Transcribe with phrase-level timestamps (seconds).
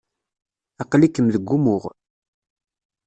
[0.81, 1.83] Aqli-kem deg umuɣ.